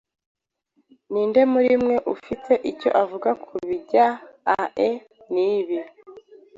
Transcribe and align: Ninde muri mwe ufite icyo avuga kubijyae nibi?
Ninde 1.11 1.41
muri 1.51 1.71
mwe 1.83 1.97
ufite 2.13 2.53
icyo 2.71 2.89
avuga 3.01 3.29
kubijyae 3.43 4.89
nibi? 5.33 5.79